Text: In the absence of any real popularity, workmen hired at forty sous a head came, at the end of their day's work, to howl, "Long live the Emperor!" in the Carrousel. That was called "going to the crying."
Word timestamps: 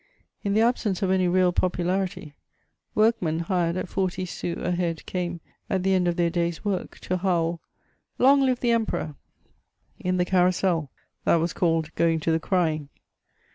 In 0.43 0.55
the 0.55 0.61
absence 0.61 1.03
of 1.03 1.11
any 1.11 1.27
real 1.27 1.51
popularity, 1.53 2.33
workmen 2.95 3.37
hired 3.41 3.77
at 3.77 3.87
forty 3.87 4.25
sous 4.25 4.57
a 4.57 4.71
head 4.71 5.05
came, 5.05 5.41
at 5.69 5.83
the 5.83 5.93
end 5.93 6.07
of 6.07 6.15
their 6.15 6.31
day's 6.31 6.65
work, 6.65 6.97
to 7.01 7.17
howl, 7.17 7.61
"Long 8.17 8.41
live 8.41 8.61
the 8.61 8.71
Emperor!" 8.71 9.13
in 9.99 10.17
the 10.17 10.25
Carrousel. 10.25 10.89
That 11.25 11.35
was 11.35 11.53
called 11.53 11.93
"going 11.93 12.19
to 12.21 12.31
the 12.31 12.39
crying." 12.39 12.89